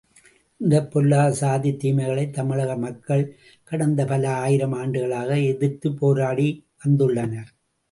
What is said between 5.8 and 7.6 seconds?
போராடி வந்துள்ளனர்.